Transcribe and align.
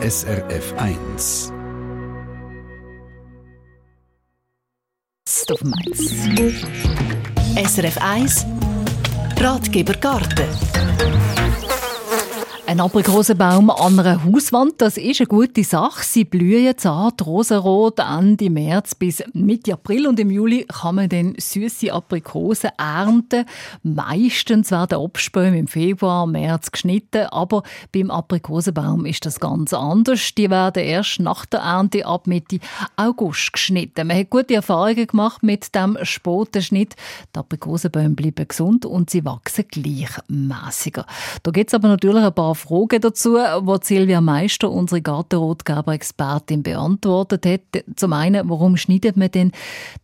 SRF 0.00 0.74
1. 0.76 1.52
auf 5.50 5.64
Mainz. 5.64 6.14
SRF 7.56 7.98
1 8.00 8.46
Ratgeber 9.40 9.94
Garten 9.94 10.46
ein 12.68 12.80
Aprikosenbaum 12.80 13.70
an 13.70 13.98
einer 13.98 14.22
Hauswand, 14.26 14.74
das 14.76 14.98
ist 14.98 15.22
eine 15.22 15.26
gute 15.26 15.64
Sache. 15.64 16.04
Sie 16.04 16.26
blühen 16.26 16.76
zart 16.76 17.24
rosenrot 17.24 17.98
Ende 17.98 18.50
März 18.50 18.94
bis 18.94 19.24
Mitte 19.32 19.72
April 19.72 20.06
und 20.06 20.20
im 20.20 20.30
Juli 20.30 20.66
kann 20.66 20.96
man 20.96 21.08
dann 21.08 21.34
süße 21.38 21.90
Aprikosen 21.90 22.68
ernten. 22.76 23.46
Meistens 23.82 24.70
werden 24.70 24.98
Obstbäume 24.98 25.58
im 25.58 25.66
Februar, 25.66 26.26
März 26.26 26.70
geschnitten, 26.70 27.28
aber 27.30 27.62
beim 27.90 28.10
Aprikosenbaum 28.10 29.06
ist 29.06 29.24
das 29.24 29.40
ganz 29.40 29.72
anders. 29.72 30.34
Die 30.34 30.50
werden 30.50 30.84
erst 30.84 31.20
nach 31.20 31.46
der 31.46 31.60
Ernte 31.60 32.04
ab 32.04 32.26
Mitte 32.26 32.58
August 32.96 33.54
geschnitten. 33.54 34.08
Man 34.08 34.18
hat 34.18 34.28
gute 34.28 34.56
Erfahrungen 34.56 35.06
gemacht 35.06 35.42
mit 35.42 35.74
dem 35.74 35.96
Spotenschnitt. 36.02 36.96
Die 37.34 37.38
Aprikosenbäume 37.38 38.10
bleiben 38.10 38.46
gesund 38.46 38.84
und 38.84 39.08
sie 39.08 39.24
wachsen 39.24 39.64
gleichmäßiger. 39.68 41.06
Da 41.42 41.50
gibt 41.50 41.70
es 41.70 41.74
aber 41.74 41.88
natürlich 41.88 42.22
ein 42.22 42.34
paar 42.34 42.57
Fragen 42.58 43.00
dazu, 43.00 43.36
die 43.36 43.86
Silvia 43.86 44.20
Meister, 44.20 44.70
unsere 44.70 45.00
Gartenrotgeber-Expertin, 45.00 46.62
beantwortet 46.62 47.46
hat. 47.46 47.84
Zum 47.96 48.12
einen, 48.12 48.48
warum 48.48 48.76
schneidet 48.76 49.16
man 49.16 49.30
denn 49.30 49.52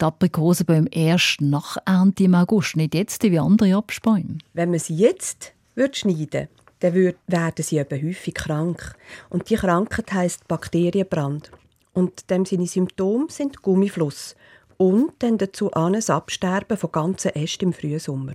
die 0.01 0.05
Aprikosenbäume 0.05 0.89
erst 0.91 1.41
nach 1.41 1.77
Ernte 1.85 2.25
im 2.25 2.35
August, 2.35 2.77
nicht 2.77 2.95
jetzt 2.95 3.23
wie 3.23 3.39
andere 3.39 3.77
Obstbäume? 3.77 4.39
Wenn 4.53 4.71
man 4.71 4.79
sie 4.79 4.97
jetzt 4.97 5.53
würde 5.75 5.95
schneiden 5.95 6.49
dann 6.81 6.95
werden 6.95 7.65
sie 7.65 7.79
eben 7.79 8.07
häufig 8.07 8.35
krank. 8.35 8.95
Und 9.31 9.49
die 9.49 9.55
Krankheit 9.55 10.13
heisst 10.13 10.47
Bakterienbrand. 10.49 11.51
Und 11.95 12.29
dem 12.31 12.45
seine 12.45 12.67
Symptome 12.67 13.27
sind 13.31 13.63
Gummifluss 13.63 14.37
und 14.77 15.13
dann 15.21 15.39
dazu 15.39 15.73
an 15.73 15.95
das 15.95 16.11
Absterben 16.11 16.77
von 16.77 16.93
ganzen 16.93 17.35
Ästen 17.35 17.69
im 17.69 17.73
Frühsommer. 17.73 18.35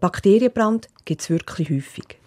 Bakterienbrand 0.00 0.88
gibt 1.04 1.22
es 1.22 1.30
wirklich 1.30 1.70
häufig. 1.70 2.18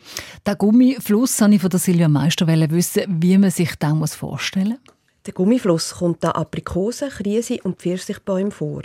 Der 0.45 0.55
Gummifluss 0.55 1.39
wollte 1.41 1.55
ich 1.55 1.61
von 1.61 1.69
der 1.69 1.79
Silvia 1.79 2.07
Meister 2.07 2.47
wissen, 2.47 3.03
wie 3.07 3.37
man 3.37 3.51
sich 3.51 3.75
den 3.75 4.05
vorstellen 4.07 4.79
muss. 4.85 4.95
Der 5.25 5.33
Gummifluss 5.33 5.95
kommt 5.95 6.23
da 6.23 6.31
Aprikosen, 6.31 7.09
Krise 7.09 7.59
und 7.63 7.79
Pfirsichbäume 7.79 8.51
vor. 8.51 8.81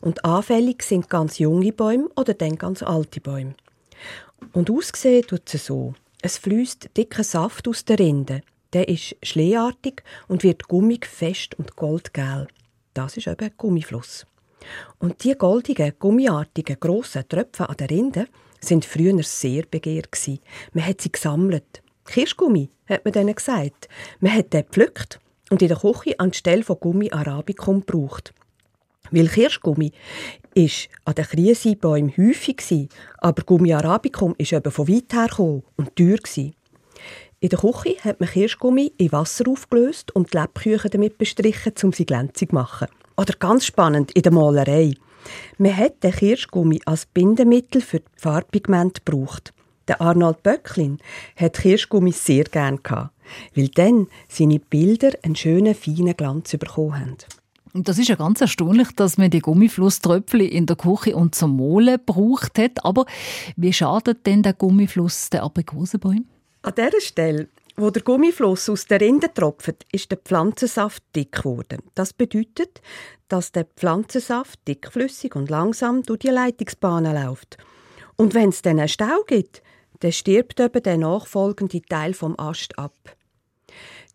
Und 0.00 0.24
anfällig 0.24 0.82
sind 0.82 1.08
ganz 1.08 1.38
junge 1.38 1.72
Bäume 1.72 2.08
oder 2.16 2.34
dann 2.34 2.56
ganz 2.56 2.82
alte 2.82 3.20
Bäume. 3.20 3.54
Und 4.52 4.70
ausgesehen 4.70 5.26
tut 5.26 5.54
es 5.54 5.66
so. 5.66 5.94
Es 6.22 6.38
fließt 6.38 6.90
dicker 6.96 7.22
Saft 7.22 7.68
aus 7.68 7.84
der 7.84 7.98
Rinde. 7.98 8.42
Der 8.72 8.88
ist 8.88 9.16
schleeartig 9.22 10.02
und 10.28 10.42
wird 10.42 10.68
gummig, 10.68 11.06
fest 11.06 11.54
und 11.58 11.76
goldgelb. 11.76 12.48
Das 12.94 13.16
ist 13.16 13.26
eben 13.26 13.50
Gummifluss. 13.56 14.26
Und 14.98 15.24
die 15.24 15.34
goldigen, 15.34 15.92
gummiartigen, 15.98 16.78
grossen 16.78 17.28
Tröpfe 17.28 17.68
an 17.68 17.76
der 17.76 17.90
Rinde 17.90 18.26
sind 18.60 18.84
früher 18.84 19.22
sehr 19.22 19.64
begehrt 19.70 20.08
Man 20.72 20.86
hat 20.86 21.00
sie 21.00 21.12
gesammelt. 21.12 21.82
Kirschgummi, 22.04 22.70
hat 22.88 23.04
man 23.04 23.12
denen 23.12 23.34
gesagt. 23.34 23.88
Man 24.20 24.34
hat 24.34 24.52
den 24.52 24.64
gepflückt 24.64 25.20
und 25.50 25.62
in 25.62 25.68
der 25.68 25.78
Küche 25.78 26.18
anstelle 26.18 26.62
von 26.62 26.78
Gummi 26.80 27.10
Arabicum 27.10 27.80
gebraucht. 27.80 28.34
Weil 29.10 29.28
Kirschgummi 29.28 29.92
ist 30.54 30.88
an 31.04 31.14
den 31.14 31.24
Krisenbäumen 31.24 32.12
häufig 32.16 32.88
aber 33.18 33.42
Gummi 33.42 33.72
Arabicum 33.72 34.34
ist 34.38 34.52
eben 34.52 34.70
von 34.70 34.88
weit 34.88 35.12
her 35.12 35.62
und 35.76 35.96
teuer 35.96 36.18
In 37.40 37.48
der 37.48 37.58
Küche 37.58 37.96
hat 38.04 38.20
man 38.20 38.28
Kirschgummi 38.28 38.92
in 38.98 39.12
Wasser 39.12 39.48
aufgelöst 39.48 40.14
und 40.14 40.32
die 40.32 40.38
Lebküchen 40.38 40.90
damit 40.90 41.18
bestrichen, 41.18 41.72
um 41.82 41.92
sie 41.92 42.06
glänzig 42.06 42.50
zu 42.50 42.54
machen. 42.54 42.88
Oder 43.20 43.34
ganz 43.38 43.66
spannend, 43.66 44.12
in 44.12 44.22
der 44.22 44.32
Malerei. 44.32 44.94
Man 45.58 45.76
hat 45.76 46.02
den 46.02 46.12
Kirschgummi 46.12 46.80
als 46.86 47.04
Bindemittel 47.04 47.82
für 47.82 48.00
Farbpigment 48.16 49.04
gebraucht. 49.04 49.52
Der 49.88 50.00
Arnold 50.00 50.42
Böcklin 50.42 50.96
hat 51.36 51.58
Kirschgummi 51.58 52.12
sehr 52.12 52.44
gern 52.44 52.82
gehabt, 52.82 53.14
weil 53.54 53.68
dann 53.68 54.06
seine 54.26 54.58
Bilder 54.58 55.10
einen 55.22 55.36
schönen, 55.36 55.74
feinen 55.74 56.16
Glanz 56.16 56.52
bekommen 56.52 56.98
haben. 56.98 57.16
Und 57.74 57.88
das 57.88 57.98
ist 57.98 58.08
ja 58.08 58.14
ganz 58.14 58.40
erstaunlich, 58.40 58.88
dass 58.96 59.18
man 59.18 59.28
die 59.28 59.40
Gummiflusströpfchen 59.40 60.40
in 60.40 60.64
der 60.64 60.76
Küche 60.76 61.14
und 61.14 61.34
zum 61.34 61.56
Molen 61.56 61.98
gebraucht 61.98 62.58
hat. 62.58 62.82
Aber 62.86 63.04
wie 63.54 63.74
schadet 63.74 64.24
denn 64.24 64.42
der 64.42 64.54
Gummifluss 64.54 65.28
den 65.28 65.40
Aprikosenbäumen? 65.40 66.26
An 66.62 66.72
dieser 66.74 67.02
Stelle 67.02 67.48
wo 67.80 67.90
der 67.90 68.02
Gummifluss 68.02 68.68
aus 68.68 68.86
der 68.86 69.00
Rinde 69.00 69.32
tropft, 69.32 69.86
ist 69.92 70.10
der 70.10 70.18
Pflanzensaft 70.18 71.02
dick 71.16 71.32
geworden. 71.32 71.82
Das 71.94 72.12
bedeutet, 72.12 72.80
dass 73.28 73.52
der 73.52 73.64
Pflanzensaft 73.64 74.60
dickflüssig 74.68 75.34
und 75.34 75.50
langsam 75.50 76.02
durch 76.02 76.20
die 76.20 76.28
Leitungsbahnen 76.28 77.14
läuft. 77.14 77.56
Und 78.16 78.34
wenn 78.34 78.50
es 78.50 78.62
dann 78.62 78.78
einen 78.78 78.88
Stau 78.88 79.22
gibt, 79.26 79.62
dann 80.00 80.12
stirbt 80.12 80.60
eben 80.60 80.82
der 80.82 80.98
nachfolgende 80.98 81.80
Teil 81.82 82.14
vom 82.14 82.38
Ast 82.38 82.78
ab. 82.78 82.94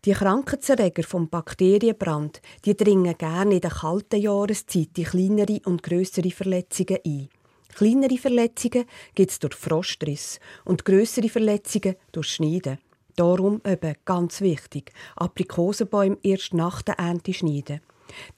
Die 0.04 0.12
Krankheitserreger 0.12 1.02
vom 1.02 1.28
Bakterienbrand, 1.28 2.40
die 2.64 2.76
dringen 2.76 3.18
gerne 3.18 3.56
in 3.56 3.60
der 3.60 3.70
kalten 3.70 4.20
Jahreszeit 4.20 4.96
die 4.96 5.02
kleinere 5.02 5.60
und 5.64 5.82
größere 5.82 6.30
Verletzungen 6.30 6.98
ein. 7.04 7.28
Kleinere 7.74 8.16
Verletzungen 8.16 8.84
gibt 9.14 9.32
es 9.32 9.38
durch 9.38 9.54
Frostriss 9.54 10.38
und 10.64 10.84
größere 10.84 11.28
Verletzungen 11.28 11.96
durch 12.12 12.28
Schneiden. 12.28 12.78
Darum 13.16 13.62
eben 13.66 13.94
ganz 14.04 14.40
wichtig, 14.40 14.92
Aprikosenbäume 15.16 16.18
erst 16.22 16.52
nach 16.52 16.82
der 16.82 16.98
Ernte 16.98 17.32
schneiden. 17.32 17.80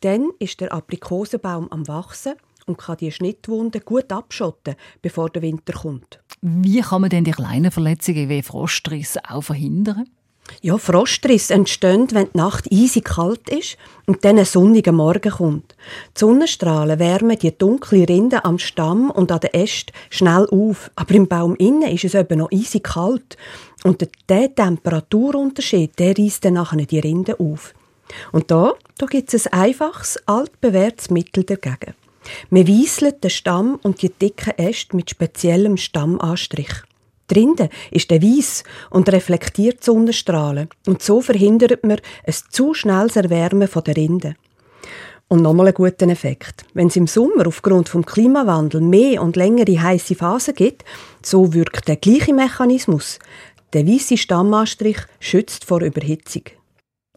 Dann 0.00 0.30
ist 0.38 0.60
der 0.60 0.72
Aprikosenbaum 0.72 1.70
am 1.70 1.86
Wachsen 1.88 2.34
und 2.66 2.78
kann 2.78 2.96
die 2.98 3.10
Schnittwunden 3.10 3.82
gut 3.84 4.12
abschotten, 4.12 4.76
bevor 5.02 5.30
der 5.30 5.42
Winter 5.42 5.72
kommt. 5.72 6.20
Wie 6.40 6.80
kann 6.80 7.00
man 7.00 7.10
denn 7.10 7.24
die 7.24 7.32
kleinen 7.32 7.70
Verletzungen 7.70 8.28
wie 8.28 8.42
Frostriss 8.42 9.18
auch 9.28 9.42
verhindern? 9.42 10.08
Ja, 10.60 10.78
Frostrisse 10.78 11.54
entstehen, 11.54 12.08
wenn 12.12 12.28
die 12.32 12.38
Nacht 12.38 12.72
eisig 12.72 13.04
kalt 13.04 13.48
ist 13.48 13.76
und 14.06 14.24
dann 14.24 14.38
ein 14.38 14.44
sonniger 14.44 14.92
Morgen 14.92 15.30
kommt. 15.30 15.76
Die 16.16 16.20
Sonnenstrahlen 16.20 16.98
wärmen 16.98 17.38
die 17.38 17.56
dunkle 17.56 18.08
Rinde 18.08 18.44
am 18.44 18.58
Stamm 18.58 19.10
und 19.10 19.30
an 19.30 19.40
den 19.40 19.54
Ästen 19.54 19.92
schnell 20.10 20.46
auf. 20.50 20.90
Aber 20.96 21.14
im 21.14 21.28
Baum 21.28 21.54
innen 21.56 21.90
ist 21.90 22.04
es 22.04 22.14
eben 22.14 22.38
noch 22.38 22.50
eisig 22.52 22.84
kalt. 22.84 23.36
Und 23.84 24.06
der 24.28 24.54
Temperaturunterschied, 24.54 25.98
der 25.98 26.18
reißt 26.18 26.44
dann 26.44 26.54
nachher 26.54 26.84
die 26.84 26.98
Rinde 26.98 27.38
auf. 27.38 27.74
Und 28.32 28.50
da, 28.50 28.74
da 28.96 29.06
gibt 29.06 29.32
es 29.34 29.46
ein 29.46 29.60
einfaches, 29.60 30.18
altbewährtes 30.26 31.10
Mittel 31.10 31.44
dagegen. 31.44 31.94
Man 32.50 32.68
weißelt 32.68 33.22
den 33.22 33.30
Stamm 33.30 33.78
und 33.82 34.02
die 34.02 34.10
dicken 34.10 34.56
Äste 34.58 34.96
mit 34.96 35.10
speziellem 35.10 35.76
Stammanstrich. 35.76 36.72
Drinnen 37.28 37.68
ist 37.90 38.10
der 38.10 38.22
Weiss 38.22 38.64
und 38.90 39.10
reflektiert 39.10 39.84
Sonnenstrahlen. 39.84 40.68
Und 40.86 41.02
so 41.02 41.20
verhindert 41.20 41.84
man 41.84 42.00
ein 42.26 42.34
zu 42.50 42.74
schnelles 42.74 43.16
Erwärmen 43.16 43.68
der 43.86 43.96
Rinde. 43.96 44.34
Und 45.28 45.42
nochmal 45.42 45.66
einen 45.66 45.74
guten 45.74 46.08
Effekt. 46.08 46.64
Wenn 46.72 46.86
es 46.86 46.96
im 46.96 47.06
Sommer 47.06 47.46
aufgrund 47.46 47.92
des 47.92 48.06
Klimawandels 48.06 48.82
mehr 48.82 49.22
und 49.22 49.36
längere 49.36 49.80
heiße 49.80 50.14
Phasen 50.14 50.54
gibt, 50.54 50.84
so 51.22 51.52
wirkt 51.52 51.86
der 51.86 51.96
gleiche 51.96 52.32
Mechanismus. 52.32 53.18
Der 53.74 53.86
weiße 53.86 54.16
Stammanstrich 54.16 54.96
schützt 55.20 55.66
vor 55.66 55.82
Überhitzung. 55.82 56.44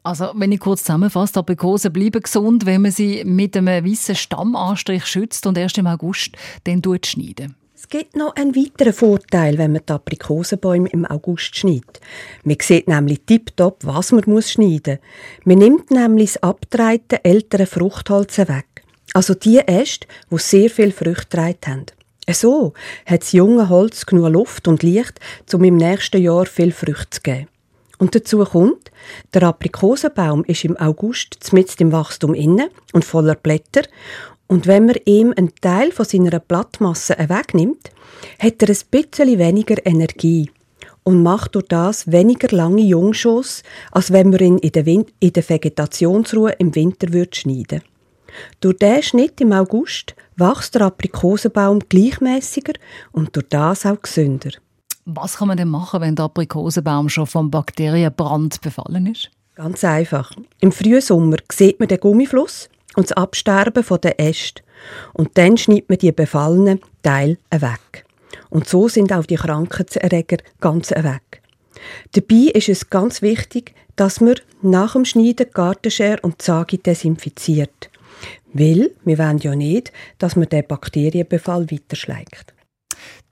Also, 0.03 0.31
wenn 0.35 0.51
ich 0.51 0.59
kurz 0.59 0.83
zusammenfasse, 0.83 1.39
Aprikosen 1.39 1.94
bleiben 1.94 2.21
gesund, 2.21 2.66
wenn 2.66 2.81
man 2.81 2.91
sie 2.91 3.23
mit 3.23 3.55
einem 3.55 3.85
weißen 3.85 4.16
Stammanstrich 4.16 5.05
schützt 5.05 5.45
und 5.45 5.57
erst 5.57 5.77
im 5.77 5.88
August 5.88 6.31
dann 6.66 6.81
schneiden. 7.05 7.55
Es 7.81 7.90
gibt 7.90 8.16
noch 8.16 8.36
einen 8.36 8.56
weiteren 8.56 8.94
Vorteil, 8.94 9.58
wenn 9.58 9.72
man 9.72 9.81
die 9.84 9.92
Aprikosenbäume 9.92 10.88
im 10.90 11.03
August 11.03 11.58
schneidet. 11.58 12.00
Man 12.44 12.58
sieht 12.62 12.88
nämlich 12.88 13.22
tiptop, 13.25 13.80
was 13.84 14.12
man 14.12 14.24
muss 14.28 14.51
schneiden 14.51 15.00
muss. 15.00 15.45
Man 15.45 15.57
nimmt 15.57 15.89
nämlich 15.89 16.33
das 16.33 16.44
abtreite 16.44 17.25
ältere 17.25 17.66
Fruchtholz 17.66 18.38
weg. 18.38 18.83
Also 19.16 19.33
die 19.33 19.57
Äste, 19.57 20.06
die 20.30 20.38
sehr 20.38 20.69
viel 20.69 20.92
Früchte 20.92 21.42
haben. 21.42 21.88
So 22.30 22.74
hat 23.07 23.24
das 23.24 23.31
junge 23.31 23.68
Holz 23.68 24.06
genug 24.06 24.30
Luft 24.30 24.68
und 24.68 24.84
Licht, 24.84 25.19
um 25.51 25.63
im 25.63 25.77
nächsten 25.77 26.22
Jahr 26.22 26.45
viel 26.45 26.72
Früchte 26.72 27.10
zu 27.10 27.22
geben. 27.22 27.48
Und 27.98 28.13
dazu 28.13 28.44
kommt, 28.44 28.92
der 29.34 29.42
Aprikosenbaum 29.44 30.44
ist 30.44 30.66
im 30.66 30.77
August 30.77 31.51
mitten 31.51 31.81
im 31.81 31.92
Wachstum 31.92 32.36
inne 32.36 32.69
und 32.94 33.06
voller 33.06 33.36
Blätter 33.36 33.81
und 34.51 34.68
wenn 34.68 34.86
man 34.86 34.98
ihm 35.06 35.33
einen 35.38 35.56
Teil 35.62 35.94
von 35.94 36.03
seiner 36.03 36.38
Blattmasse 36.39 37.15
wegnimmt, 37.18 37.89
hat 38.38 38.62
er 38.62 38.68
ein 38.68 38.77
bisschen 38.92 39.39
weniger 39.39 39.86
Energie 39.86 40.51
und 41.03 41.24
macht 41.24 41.56
durch 41.56 41.69
das 41.69 42.12
weniger 42.12 42.53
lange 42.53 42.81
Jungschoss, 42.81 43.63
als 43.94 44.12
wenn 44.12 44.30
man 44.30 44.42
ihn 44.42 44.57
in 44.57 44.74
der, 44.74 44.86
Win 44.86 45.06
in 45.21 45.31
der 45.31 45.48
Vegetationsruhe 45.48 46.51
im 46.59 46.75
Winter 46.75 47.13
würde 47.13 47.33
schneiden 47.33 47.81
Durch 48.59 48.77
diesen 48.77 49.03
Schnitt 49.03 49.39
im 49.39 49.53
August 49.53 50.15
wächst 50.36 50.75
der 50.75 50.81
Aprikosenbaum 50.81 51.80
gleichmäßiger 51.88 52.74
und 53.13 53.33
durch 53.33 53.48
das 53.48 53.86
auch 53.86 54.01
gesünder. 54.01 54.50
Was 55.06 55.38
kann 55.38 55.48
man 55.48 55.56
denn 55.56 55.69
machen, 55.69 56.01
wenn 56.01 56.18
der 56.18 56.25
Aprikosenbaum 56.25 57.07
schon 57.07 57.25
vom 57.25 57.50
Bakterienbrand 57.50 58.59
befallen 58.59 59.07
ist? 59.07 59.31
Ganz 59.56 59.86
einfach. 59.86 60.33
Im 60.59 60.74
frühen 60.74 61.00
Sommer 61.00 61.38
sieht 61.50 61.80
man 61.80 61.88
den 61.88 62.01
Gummifluss 62.01 62.68
und 62.95 63.09
das 63.09 63.17
Absterben 63.17 63.83
der 64.01 64.19
Äste. 64.19 64.63
Und 65.13 65.38
dann 65.38 65.57
schneidet 65.57 65.89
man 65.89 65.99
die 65.99 66.11
befallenen 66.11 66.81
Teile 67.03 67.38
weg. 67.51 68.05
Und 68.49 68.67
so 68.67 68.88
sind 68.88 69.13
auch 69.13 69.25
die 69.25 69.35
Krankheitserreger 69.35 70.38
ganz 70.59 70.91
weg. 70.91 71.41
Dabei 72.13 72.51
ist 72.53 72.69
es 72.69 72.89
ganz 72.89 73.21
wichtig, 73.21 73.73
dass 73.95 74.21
man 74.21 74.35
nach 74.61 74.93
dem 74.93 75.05
Schneiden 75.05 75.47
Gartenschere 75.53 76.19
und 76.21 76.41
Sage 76.41 76.77
desinfiziert. 76.77 77.89
Weil 78.53 78.91
wir 79.05 79.17
wollen 79.17 79.38
ja 79.39 79.55
nicht, 79.55 79.91
dass 80.17 80.35
man 80.35 80.49
den 80.49 80.67
Bakterienbefall 80.67 81.71
weiterschlägt. 81.71 82.53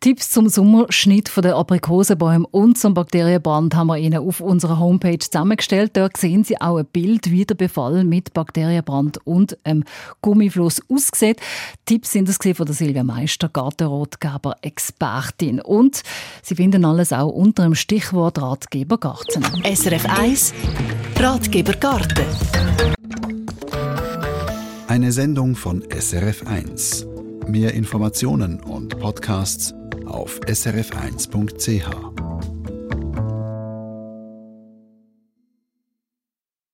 Tipps 0.01 0.30
zum 0.30 0.48
Sommerschnitt 0.48 1.28
von 1.28 1.44
der 1.44 1.57
Aprikosenbäume 1.57 2.48
und 2.51 2.78
zum 2.78 2.94
Bakterienbrand 2.94 3.75
haben 3.75 3.88
wir 3.88 3.98
Ihnen 3.98 4.19
auf 4.19 4.40
unserer 4.40 4.80
Homepage 4.80 5.19
zusammengestellt. 5.19 5.92
Dort 5.98 6.16
sehen 6.16 6.46
Sie 6.46 6.62
auch 6.62 6.78
ein 6.78 6.86
Bild, 6.86 7.31
wie 7.31 7.44
der 7.44 7.56
Befall 7.56 8.06
mit 8.06 8.34
Bakterienbrand 8.34 9.19
und 9.28 9.57
einem 9.66 9.84
Gummifluss 10.22 10.81
aussieht. 10.90 11.42
Tipps 11.86 12.13
sind 12.13 12.30
das 12.30 12.38
von 12.38 12.66
der 12.66 12.75
Silvia 12.75 13.04
Meister, 13.04 13.50
Gartenrotgeber 13.50 14.56
Expertin. 14.62 15.60
Und 15.60 16.02
Sie 16.44 16.56
finden 16.56 16.86
alles 16.86 17.12
auch 17.12 17.34
unter 17.34 17.63
dem 17.63 17.75
Stichwort 17.75 18.42
Ratgeber 18.42 18.98
Garten. 18.98 19.44
SRF 19.66 20.06
1 20.18 20.54
Ratgeber 21.18 21.74
Garten. 21.74 22.24
Eine 24.88 25.12
Sendung 25.12 25.57
von 25.57 25.84
SRF 25.92 26.48
1. 26.48 27.06
Mehr 27.48 27.74
Informationen 27.74 28.62
und 28.62 28.98
Podcasts 29.00 29.74
auf 30.09 30.39
srf1.ch. 30.41 32.29